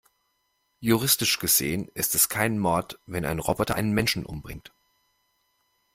[0.79, 4.73] Juristisch gesehen ist es kein Mord, wenn ein Roboter einen Menschen umbringt.